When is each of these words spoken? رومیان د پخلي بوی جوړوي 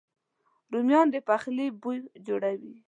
رومیان 0.71 1.07
د 1.13 1.15
پخلي 1.27 1.67
بوی 1.81 1.99
جوړوي 2.27 2.73